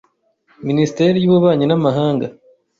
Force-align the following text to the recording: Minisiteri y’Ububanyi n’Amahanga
Minisiteri 0.67 1.17
y’Ububanyi 1.19 1.65
n’Amahanga 1.67 2.25